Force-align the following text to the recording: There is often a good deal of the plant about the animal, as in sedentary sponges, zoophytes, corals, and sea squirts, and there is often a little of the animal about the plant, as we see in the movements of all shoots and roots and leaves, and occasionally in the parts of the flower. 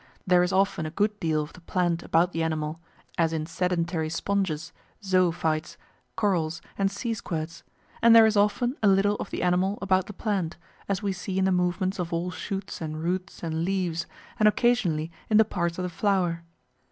There 0.25 0.41
is 0.41 0.51
often 0.51 0.87
a 0.87 0.97
good 0.97 1.19
deal 1.19 1.43
of 1.43 1.53
the 1.53 1.61
plant 1.61 2.01
about 2.01 2.31
the 2.31 2.41
animal, 2.41 2.79
as 3.19 3.33
in 3.33 3.45
sedentary 3.45 4.09
sponges, 4.09 4.73
zoophytes, 5.03 5.77
corals, 6.15 6.59
and 6.75 6.89
sea 6.89 7.13
squirts, 7.13 7.61
and 8.01 8.15
there 8.15 8.25
is 8.25 8.35
often 8.35 8.75
a 8.81 8.87
little 8.87 9.15
of 9.17 9.29
the 9.29 9.43
animal 9.43 9.77
about 9.79 10.07
the 10.07 10.13
plant, 10.13 10.57
as 10.89 11.03
we 11.03 11.13
see 11.13 11.37
in 11.37 11.45
the 11.45 11.51
movements 11.51 11.99
of 11.99 12.11
all 12.11 12.31
shoots 12.31 12.81
and 12.81 12.99
roots 13.03 13.43
and 13.43 13.63
leaves, 13.63 14.07
and 14.39 14.47
occasionally 14.47 15.11
in 15.29 15.37
the 15.37 15.45
parts 15.45 15.77
of 15.77 15.83
the 15.83 15.87
flower. 15.87 16.41